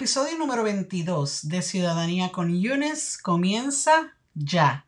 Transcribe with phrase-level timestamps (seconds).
[0.00, 4.86] episodio número 22 de Ciudadanía con Yunes comienza ya.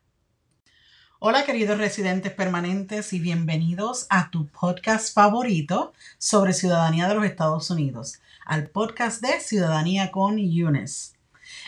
[1.19, 7.69] Hola queridos residentes permanentes y bienvenidos a tu podcast favorito sobre ciudadanía de los Estados
[7.69, 11.15] Unidos, al podcast de Ciudadanía con Yunes.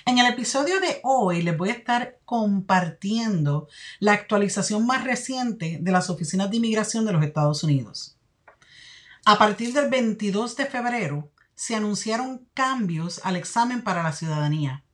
[0.07, 3.69] En el episodio de hoy les voy a estar compartiendo
[4.01, 8.17] la actualización más reciente de las oficinas de inmigración de los Estados Unidos.
[9.27, 14.85] A partir del 22 de febrero se anunciaron cambios al examen para la ciudadanía,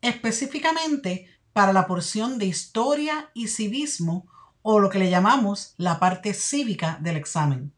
[0.00, 4.26] específicamente para la porción de historia y civismo
[4.62, 7.72] o lo que le llamamos la parte cívica del examen.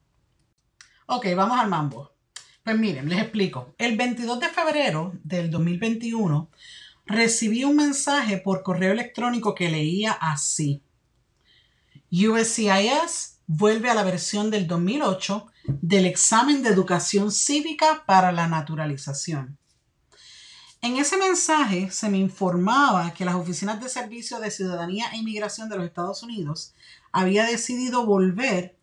[1.06, 2.12] Ok, vamos al mambo.
[2.64, 3.74] Pues miren, les explico.
[3.78, 6.50] El 22 de febrero del 2021
[7.06, 10.82] recibí un mensaje por correo electrónico que leía así.
[12.10, 19.58] USCIS vuelve a la versión del 2008 del examen de educación cívica para la naturalización.
[20.80, 25.68] En ese mensaje se me informaba que las oficinas de servicio de ciudadanía e inmigración
[25.68, 26.74] de los Estados Unidos
[27.12, 28.76] había decidido volver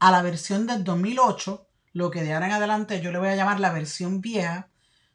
[0.00, 3.36] a la versión del 2008, lo que de ahora en adelante yo le voy a
[3.36, 4.70] llamar la versión vieja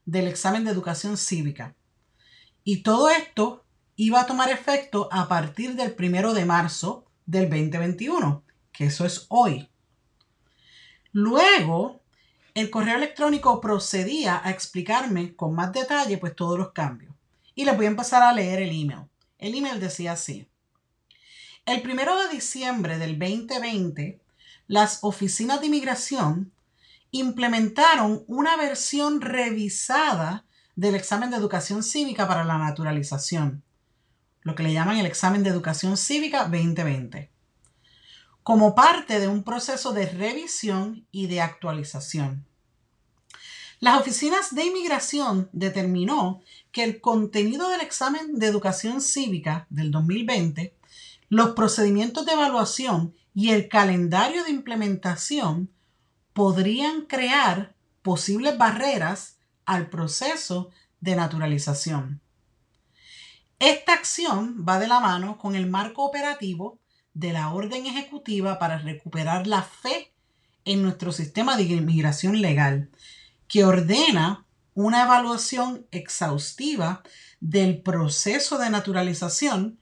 [0.05, 1.75] del examen de educación cívica.
[2.63, 8.43] Y todo esto iba a tomar efecto a partir del primero de marzo del 2021,
[8.71, 9.70] que eso es hoy.
[11.11, 12.01] Luego,
[12.53, 17.13] el correo electrónico procedía a explicarme con más detalle pues todos los cambios.
[17.55, 19.07] Y les voy a empezar a leer el email.
[19.37, 20.47] El email decía así.
[21.65, 24.21] El primero de diciembre del 2020,
[24.67, 26.51] las oficinas de inmigración
[27.11, 30.45] implementaron una versión revisada
[30.75, 33.63] del examen de educación cívica para la naturalización,
[34.41, 37.30] lo que le llaman el examen de educación cívica 2020,
[38.43, 42.45] como parte de un proceso de revisión y de actualización.
[43.79, 50.75] Las oficinas de inmigración determinó que el contenido del examen de educación cívica del 2020,
[51.29, 55.71] los procedimientos de evaluación y el calendario de implementación
[56.33, 62.21] podrían crear posibles barreras al proceso de naturalización.
[63.59, 66.80] Esta acción va de la mano con el marco operativo
[67.13, 70.11] de la orden ejecutiva para recuperar la fe
[70.65, 72.89] en nuestro sistema de inmigración legal,
[73.47, 77.03] que ordena una evaluación exhaustiva
[77.39, 79.79] del proceso de naturalización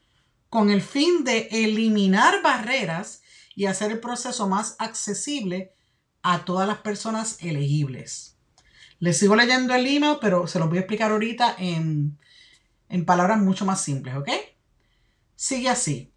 [0.49, 3.21] con el fin de eliminar barreras
[3.55, 5.73] y hacer el proceso más accesible
[6.23, 8.37] a todas las personas elegibles.
[8.99, 12.17] Les sigo leyendo el email, pero se los voy a explicar ahorita en,
[12.89, 14.29] en palabras mucho más simples, ¿ok?
[15.35, 16.11] Sigue así.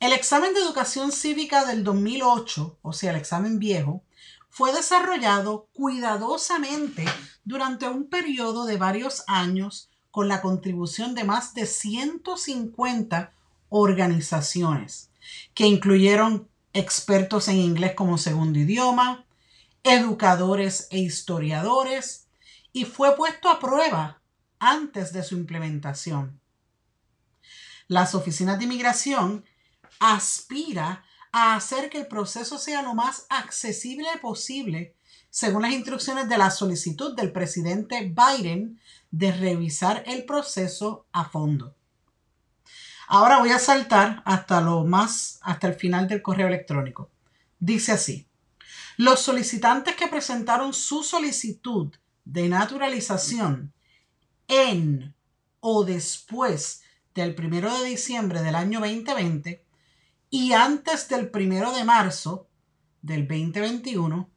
[0.00, 4.02] El examen de educación cívica del 2008, o sea, el examen viejo,
[4.48, 7.04] fue desarrollado cuidadosamente
[7.44, 13.34] durante un periodo de varios años con la contribución de más de 150
[13.68, 15.10] organizaciones,
[15.52, 19.26] que incluyeron expertos en inglés como segundo idioma,
[19.82, 22.26] educadores e historiadores
[22.72, 24.22] y fue puesto a prueba
[24.58, 26.40] antes de su implementación.
[27.86, 29.44] Las oficinas de inmigración
[30.00, 34.96] aspira a hacer que el proceso sea lo más accesible posible
[35.30, 38.80] según las instrucciones de la solicitud del presidente Biden
[39.12, 41.76] de revisar el proceso a fondo.
[43.06, 47.10] Ahora voy a saltar hasta lo más hasta el final del correo electrónico.
[47.58, 48.26] Dice así:
[48.96, 51.94] los solicitantes que presentaron su solicitud
[52.24, 53.72] de naturalización
[54.48, 55.14] en
[55.60, 56.82] o después
[57.14, 59.64] del 1 de diciembre del año 2020
[60.30, 62.48] y antes del 1 de marzo
[63.02, 64.30] del 2021,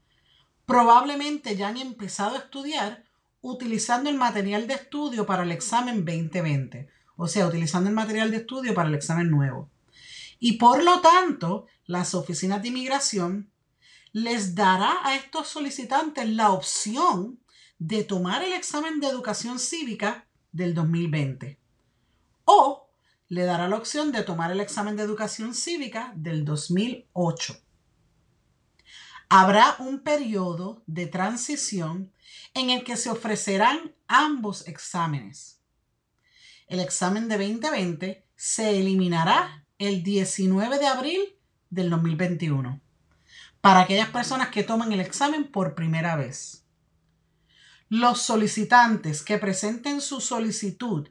[0.66, 3.06] probablemente ya han empezado a estudiar
[3.42, 8.38] utilizando el material de estudio para el examen 2020, o sea, utilizando el material de
[8.38, 9.69] estudio para el examen nuevo.
[10.40, 13.51] Y por lo tanto, las oficinas de inmigración
[14.13, 17.39] les dará a estos solicitantes la opción
[17.78, 21.60] de tomar el examen de educación cívica del 2020
[22.46, 22.82] o
[23.33, 27.57] le dará la opción de tomar el examen de educación cívica del 2008.
[29.27, 32.12] Habrá un periodo de transición
[32.53, 35.59] en el que se ofrecerán ambos exámenes.
[36.68, 41.21] El examen de 2020 se eliminará el 19 de abril
[41.71, 42.81] del 2021
[43.62, 46.65] para aquellas personas que toman el examen por primera vez.
[47.89, 51.09] Los solicitantes que presenten su solicitud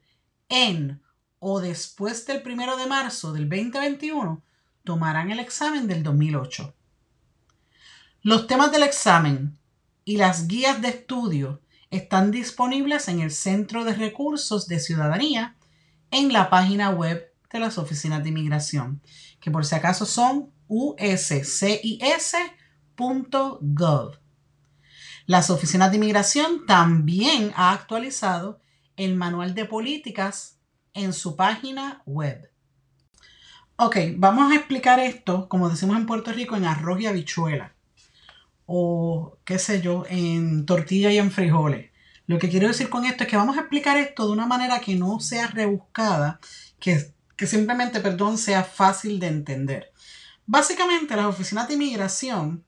[0.48, 1.01] en
[1.44, 4.40] o después del 1 de marzo del 2021
[4.84, 6.72] tomarán el examen del 2008.
[8.22, 9.58] Los temas del examen
[10.04, 11.60] y las guías de estudio
[11.90, 15.56] están disponibles en el Centro de Recursos de Ciudadanía
[16.12, 19.02] en la página web de las oficinas de inmigración,
[19.40, 21.72] que por si acaso son uscis.gov.
[25.26, 28.60] Las oficinas de inmigración también ha actualizado
[28.96, 30.61] el manual de políticas
[30.94, 32.50] en su página web.
[33.76, 37.74] Ok, vamos a explicar esto, como decimos en Puerto Rico, en arroz y habichuela.
[38.66, 41.90] O qué sé yo, en tortilla y en frijoles.
[42.26, 44.80] Lo que quiero decir con esto es que vamos a explicar esto de una manera
[44.80, 46.38] que no sea rebuscada,
[46.78, 49.92] que, que simplemente, perdón, sea fácil de entender.
[50.46, 52.64] Básicamente, las oficinas de inmigración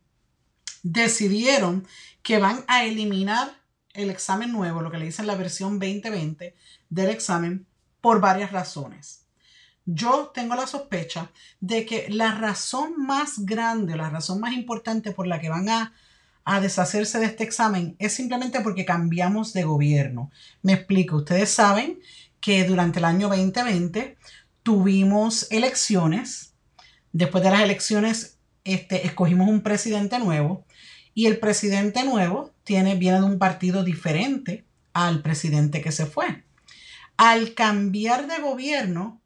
[0.83, 1.87] decidieron
[2.23, 3.61] que van a eliminar
[3.93, 6.55] el examen nuevo, lo que le dicen la versión 2020
[6.89, 7.67] del examen,
[8.05, 9.25] por varias razones.
[9.87, 11.31] Yo tengo la sospecha
[11.61, 15.95] de que la razón más grande, la razón más importante por la que van a,
[16.45, 20.31] a deshacerse de este examen es simplemente porque cambiamos de gobierno.
[20.61, 21.99] Me explico, ustedes saben
[22.43, 24.19] que durante el año 2020
[24.63, 26.53] tuvimos elecciones,
[27.11, 30.67] después de las elecciones este, escogimos un presidente nuevo
[31.15, 36.45] y el presidente nuevo tiene, viene de un partido diferente al presidente que se fue.
[37.17, 39.21] Al cambiar de gobierno,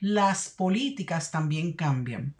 [0.00, 2.34] las políticas también cambian.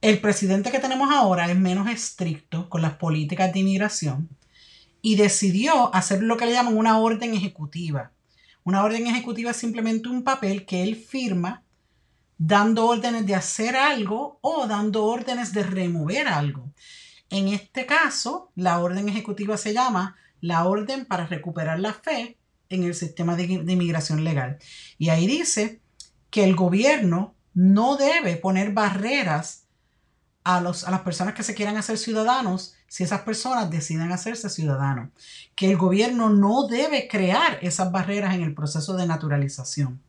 [0.00, 4.30] El presidente que tenemos ahora es menos estricto con las políticas de inmigración
[5.02, 8.10] y decidió hacer lo que le llaman una orden ejecutiva.
[8.64, 11.62] Una orden ejecutiva es simplemente un papel que él firma
[12.38, 16.70] dando órdenes de hacer algo o dando órdenes de remover algo.
[17.28, 22.38] En este caso, la orden ejecutiva se llama la orden para recuperar la fe
[22.70, 24.58] en el sistema de, inmigración legal.
[24.98, 25.80] Y ahí dice
[26.30, 29.64] que el gobierno no debe poner barreras
[30.44, 34.48] a, los, a las personas que se quieran hacer ciudadanos si esas personas deciden hacerse
[34.48, 35.10] ciudadanos.
[35.54, 40.00] Que el gobierno no debe crear esas barreras en el proceso de naturalización.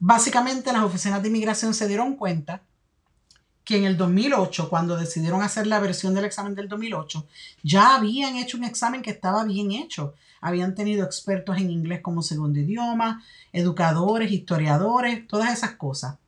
[0.00, 2.62] Básicamente las oficinas de inmigración se dieron cuenta
[3.64, 7.26] que en el 2008, cuando decidieron hacer la versión del examen del 2008,
[7.62, 10.14] ya habían hecho un examen que estaba bien hecho.
[10.40, 16.18] Habían tenido expertos en inglés como segundo idioma, educadores, historiadores, todas esas cosas.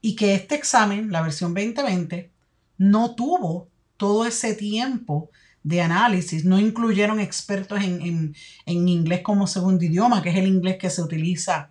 [0.00, 2.30] Y que este examen, la versión 2020,
[2.78, 5.30] no tuvo todo ese tiempo
[5.62, 8.34] de análisis, no incluyeron expertos en,
[8.66, 11.70] en inglés como segundo idioma, que es el inglés que se utiliza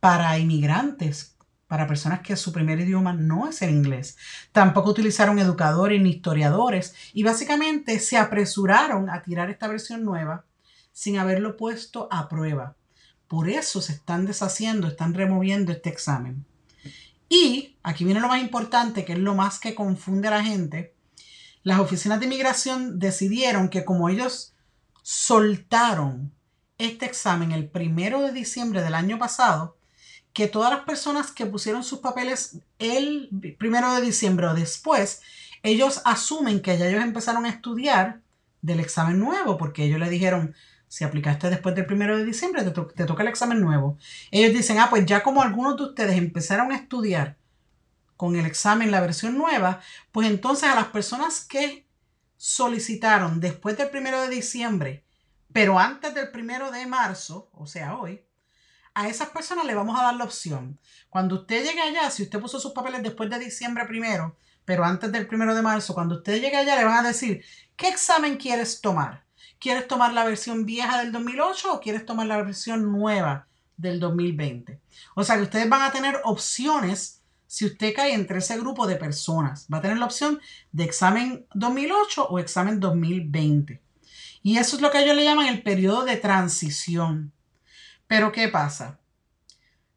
[0.00, 1.36] para inmigrantes,
[1.70, 4.16] para personas que su primer idioma no es el inglés.
[4.50, 10.44] Tampoco utilizaron educadores ni historiadores y básicamente se apresuraron a tirar esta versión nueva
[10.92, 12.76] sin haberlo puesto a prueba.
[13.28, 16.44] Por eso se están deshaciendo, están removiendo este examen.
[17.28, 20.94] Y aquí viene lo más importante, que es lo más que confunde a la gente.
[21.62, 24.54] Las oficinas de inmigración decidieron que como ellos
[25.02, 26.32] soltaron
[26.78, 29.76] este examen el primero de diciembre del año pasado,
[30.32, 33.28] que todas las personas que pusieron sus papeles el
[33.58, 35.20] primero de diciembre o después,
[35.62, 38.22] ellos asumen que ya ellos empezaron a estudiar
[38.62, 40.54] del examen nuevo, porque ellos le dijeron,
[40.90, 43.96] si aplicaste después del primero de diciembre, te, toca el examen nuevo.
[44.32, 47.38] Ellos dicen, ah, pues ya como algunos de ustedes empezaron a estudiar
[48.16, 51.86] con el examen, la versión nueva, pues entonces a las personas que
[52.36, 55.04] solicitaron después del primero de diciembre,
[55.52, 58.24] pero antes del primero de marzo, o sea, hoy,
[58.92, 60.80] a esas personas le vamos a dar la opción.
[61.08, 65.12] Cuando usted llegue allá, si usted puso sus papeles después de diciembre primero, pero antes
[65.12, 67.44] del primero de marzo, cuando usted llegue allá le van a decir,
[67.76, 69.29] ¿qué examen quieres tomar?
[69.60, 74.80] ¿Quieres tomar la versión vieja del 2008 o quieres tomar la versión nueva del 2020?
[75.14, 78.96] O sea que ustedes van a tener opciones si usted cae entre ese grupo de
[78.96, 79.66] personas.
[79.72, 80.40] Va a tener la opción
[80.72, 83.82] de examen 2008 o examen 2020.
[84.42, 87.32] Y eso es lo que ellos le llaman el periodo de transición.
[88.06, 88.98] Pero ¿qué pasa?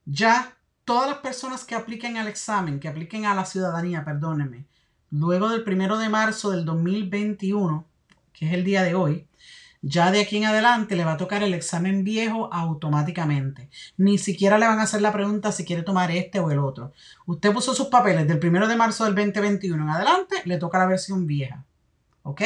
[0.04, 4.66] Ya todas las personas que apliquen al examen, que apliquen a la ciudadanía, perdónenme,
[5.10, 7.86] luego del primero de marzo del 2021,
[8.34, 9.28] que es el día de hoy,
[9.86, 13.70] ya de aquí en adelante le va a tocar el examen viejo automáticamente.
[13.98, 16.94] Ni siquiera le van a hacer la pregunta si quiere tomar este o el otro.
[17.26, 20.86] Usted puso sus papeles del primero de marzo del 2021 en adelante, le toca la
[20.86, 21.66] versión vieja.
[22.24, 22.42] ¿Ok?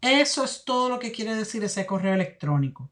[0.00, 2.90] Eso es todo lo que quiere decir ese correo electrónico.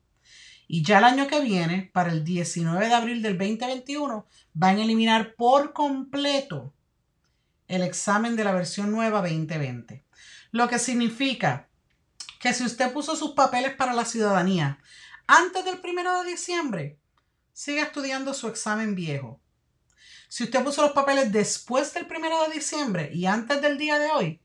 [0.68, 4.84] Y ya el año que viene, para el 19 de abril del 2021, van a
[4.84, 6.72] eliminar por completo
[7.66, 10.04] el examen de la versión nueva 2020.
[10.52, 11.66] Lo que significa
[12.44, 14.78] que si usted puso sus papeles para la ciudadanía
[15.26, 16.98] antes del 1 de diciembre,
[17.54, 19.40] siga estudiando su examen viejo.
[20.28, 24.10] Si usted puso los papeles después del 1 de diciembre y antes del día de
[24.10, 24.42] hoy,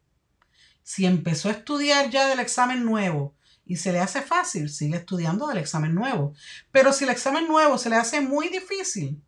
[0.82, 5.48] si empezó a estudiar ya del examen nuevo y se le hace fácil, sigue estudiando
[5.48, 6.34] del examen nuevo.
[6.72, 9.22] Pero si el examen nuevo se le hace muy difícil,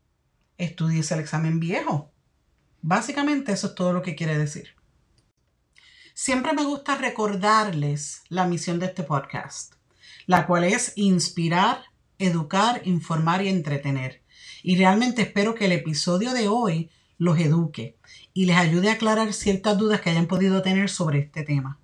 [0.58, 2.14] estudie el examen viejo.
[2.82, 4.81] Básicamente eso es todo lo que quiere decir.
[6.14, 9.76] Siempre me gusta recordarles la misión de este podcast,
[10.26, 11.86] la cual es inspirar,
[12.20, 14.22] educar, informar y entretener.
[14.62, 17.98] Y realmente espero que el episodio de hoy los eduque
[18.34, 21.80] y les ayude a aclarar ciertas dudas que hayan podido tener sobre este tema.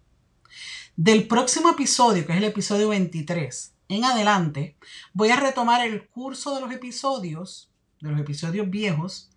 [0.97, 4.75] Del próximo episodio, que es el episodio 23, en adelante,
[5.13, 7.69] voy a retomar el curso de los episodios,
[8.01, 9.29] de los episodios viejos,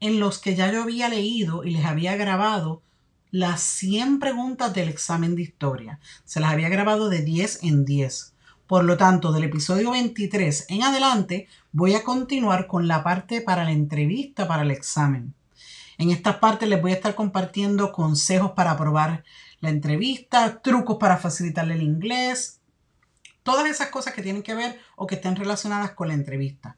[0.00, 2.82] en los que ya yo había leído y les había grabado
[3.30, 6.00] las 100 preguntas del examen de historia.
[6.24, 8.34] Se las había grabado de 10 en 10.
[8.66, 13.64] Por lo tanto, del episodio 23 en adelante, voy a continuar con la parte para
[13.64, 15.34] la entrevista para el examen.
[15.98, 19.24] En estas partes les voy a estar compartiendo consejos para aprobar
[19.60, 22.60] la entrevista, trucos para facilitarle el inglés,
[23.42, 26.76] todas esas cosas que tienen que ver o que estén relacionadas con la entrevista.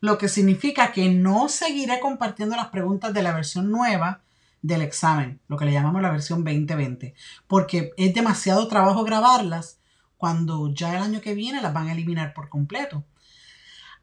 [0.00, 4.20] Lo que significa que no seguiré compartiendo las preguntas de la versión nueva
[4.62, 7.14] del examen, lo que le llamamos la versión 2020,
[7.46, 9.78] porque es demasiado trabajo grabarlas
[10.16, 13.04] cuando ya el año que viene las van a eliminar por completo.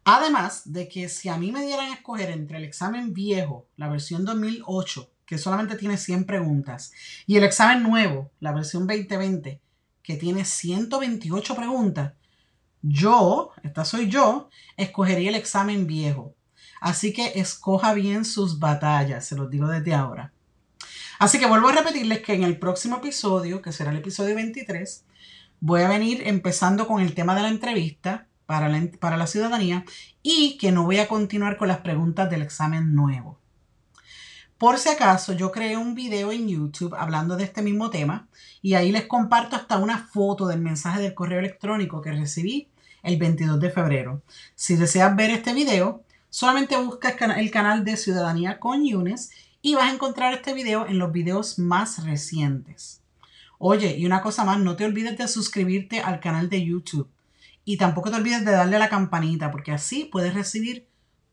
[0.05, 3.89] Además de que si a mí me dieran a escoger entre el examen viejo, la
[3.89, 6.93] versión 2008, que solamente tiene 100 preguntas,
[7.25, 9.59] y el examen nuevo, la versión 2020,
[10.03, 12.13] que tiene 128 preguntas,
[12.83, 16.35] yo, esta soy yo, escogería el examen viejo.
[16.79, 20.34] Así que escoja bien sus batallas, se los digo desde ahora.
[21.19, 25.05] Así que vuelvo a repetirles que en el próximo episodio, que será el episodio 23,
[25.59, 29.85] voy a venir empezando con el tema de la entrevista para la, para la ciudadanía
[30.21, 33.39] y que no voy a continuar con las preguntas del examen nuevo.
[34.57, 38.27] Por si acaso, yo creé un video en YouTube hablando de este mismo tema
[38.61, 42.69] y ahí les comparto hasta una foto del mensaje del correo electrónico que recibí
[43.03, 44.21] el 22 de febrero.
[44.55, 49.31] Si deseas ver este video, solamente busca el canal de Ciudadanía con Yunes
[49.65, 53.01] y vas a encontrar este video en los videos más recientes.
[53.57, 57.09] Oye, y una cosa más, no te olvides de suscribirte al canal de YouTube
[57.63, 60.85] y tampoco te olvides de darle a la campanita porque así puedes recibir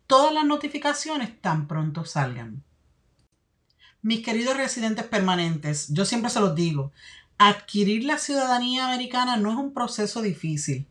[0.06, 2.62] todas las notificaciones tan pronto salgan.
[4.00, 6.90] Mis queridos residentes permanentes, yo siempre se los digo,
[7.36, 10.86] adquirir la ciudadanía americana no es un proceso difícil,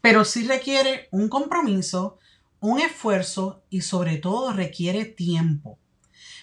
[0.00, 2.16] pero sí requiere un compromiso,
[2.60, 5.76] un esfuerzo y sobre todo requiere tiempo.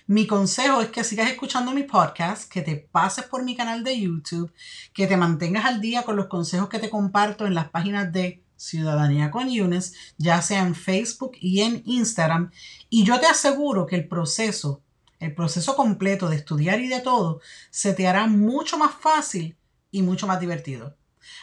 [0.07, 3.99] Mi consejo es que sigas escuchando mi podcast, que te pases por mi canal de
[3.99, 4.53] YouTube,
[4.93, 8.43] que te mantengas al día con los consejos que te comparto en las páginas de
[8.55, 12.51] Ciudadanía con Yunes, ya sea en Facebook y en Instagram.
[12.89, 14.83] Y yo te aseguro que el proceso
[15.19, 19.57] el proceso completo de estudiar y de todo, se te hará mucho más fácil
[19.91, 20.97] y mucho más divertido.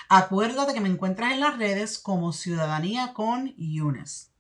[0.09, 4.31] Acuérdate que me encuentras en las redes como Ciudadanía con Yunes.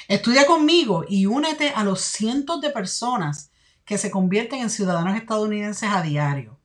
[0.07, 3.51] Estudia conmigo y únete a los cientos de personas
[3.85, 6.58] que se convierten en ciudadanos estadounidenses a diario.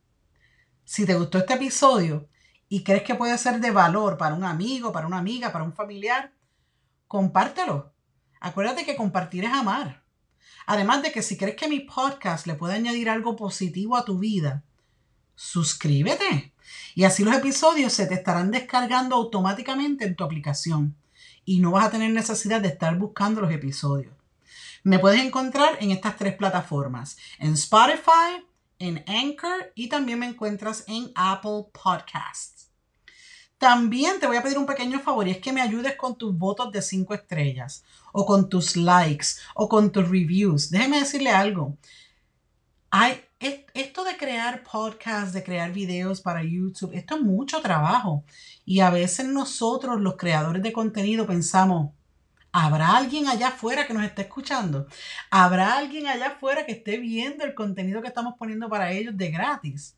[0.84, 2.28] Si te gustó este episodio
[2.68, 5.72] y crees que puede ser de valor para un amigo, para una amiga, para un
[5.72, 6.32] familiar,
[7.08, 7.92] compártelo.
[8.40, 10.02] Acuérdate que compartir es amar.
[10.66, 14.18] Además de que si crees que mi podcast le puede añadir algo positivo a tu
[14.18, 14.64] vida,
[15.34, 16.52] suscríbete.
[16.94, 20.96] Y así los episodios se te estarán descargando automáticamente en tu aplicación
[21.44, 24.14] y no vas a tener necesidad de estar buscando los episodios.
[24.82, 28.44] Me puedes encontrar en estas tres plataformas, en Spotify,
[28.78, 32.70] en Anchor y también me encuentras en Apple Podcasts.
[33.56, 36.36] También te voy a pedir un pequeño favor y es que me ayudes con tus
[36.36, 40.70] votos de 5 estrellas o con tus likes o con tus reviews.
[40.70, 41.78] Déjeme decirle algo.
[43.74, 48.24] Esto de crear podcasts, de crear videos para YouTube, esto es mucho trabajo.
[48.64, 51.92] Y a veces nosotros, los creadores de contenido, pensamos,
[52.54, 54.86] ¿habrá alguien allá afuera que nos esté escuchando?
[55.28, 59.32] ¿Habrá alguien allá afuera que esté viendo el contenido que estamos poniendo para ellos de
[59.32, 59.96] gratis?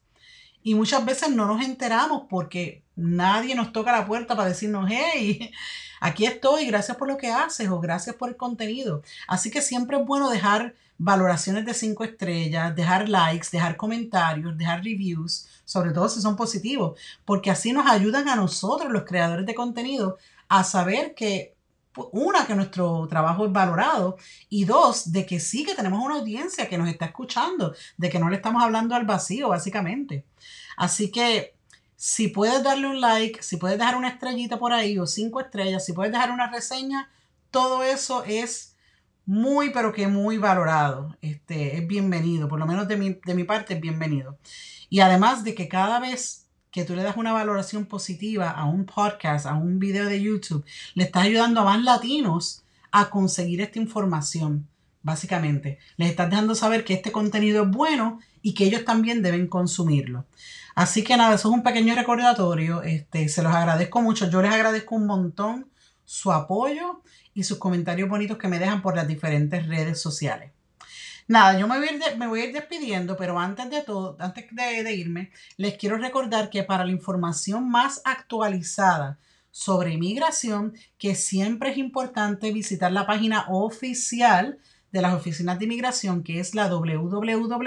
[0.62, 5.52] Y muchas veces no nos enteramos porque nadie nos toca la puerta para decirnos, hey,
[6.00, 9.02] aquí estoy, gracias por lo que haces o gracias por el contenido.
[9.28, 14.82] Así que siempre es bueno dejar valoraciones de cinco estrellas, dejar likes, dejar comentarios, dejar
[14.82, 19.54] reviews, sobre todo si son positivos, porque así nos ayudan a nosotros, los creadores de
[19.54, 20.16] contenido,
[20.48, 21.55] a saber que
[22.12, 24.16] una, que nuestro trabajo es valorado
[24.48, 28.18] y dos, de que sí que tenemos una audiencia que nos está escuchando, de que
[28.18, 30.24] no le estamos hablando al vacío, básicamente.
[30.76, 31.54] Así que
[31.96, 35.84] si puedes darle un like, si puedes dejar una estrellita por ahí o cinco estrellas,
[35.84, 37.10] si puedes dejar una reseña,
[37.50, 38.76] todo eso es
[39.24, 41.16] muy, pero que muy valorado.
[41.20, 44.38] Este, es bienvenido, por lo menos de mi, de mi parte es bienvenido.
[44.88, 46.45] Y además de que cada vez
[46.76, 50.62] que tú le das una valoración positiva a un podcast, a un video de YouTube,
[50.92, 54.68] le estás ayudando a más latinos a conseguir esta información,
[55.02, 55.78] básicamente.
[55.96, 60.26] Les estás dejando saber que este contenido es bueno y que ellos también deben consumirlo.
[60.74, 62.82] Así que nada, eso es un pequeño recordatorio.
[62.82, 64.28] Este, se los agradezco mucho.
[64.28, 65.70] Yo les agradezco un montón
[66.04, 67.00] su apoyo
[67.32, 70.50] y sus comentarios bonitos que me dejan por las diferentes redes sociales.
[71.28, 74.16] Nada, yo me voy, a ir me voy a ir despidiendo, pero antes de todo,
[74.20, 79.18] antes de, irme, les quiero recordar que para la información más actualizada
[79.50, 84.60] sobre inmigración, que siempre es importante visitar la página oficial
[84.92, 87.58] de las oficinas de inmigración, que es la www.uscis.gov,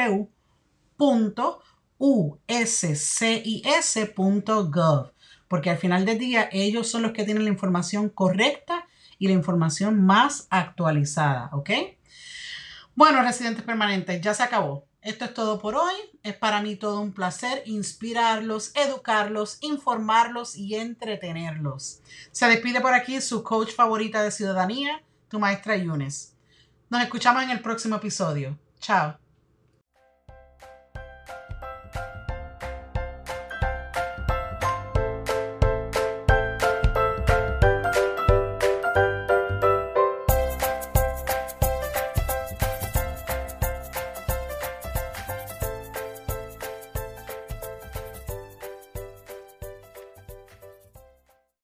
[5.49, 8.87] porque al final del día ellos son los que tienen la información correcta
[9.17, 11.71] y la información más actualizada, ¿ok?
[12.99, 14.85] Bueno, residentes permanentes, ya se acabó.
[15.01, 15.93] Esto es todo por hoy.
[16.21, 22.01] Es para mí todo un placer inspirarlos, educarlos, informarlos y entretenerlos.
[22.33, 26.35] Se despide por aquí su coach favorita de ciudadanía, tu maestra Yunes.
[26.89, 28.59] Nos escuchamos en el próximo episodio.
[28.81, 29.17] Chao.